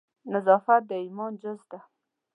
نظافت 0.33 0.81
د 0.89 0.91
ایمان 1.03 1.33
جز 1.41 1.59
ده 1.71 1.79